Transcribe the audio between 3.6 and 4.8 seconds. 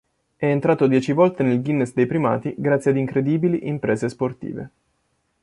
imprese sportive.